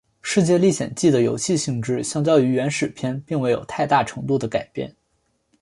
[0.23, 4.95] 世界历险记的游戏性质相较于原始片并未有太大程度的改变。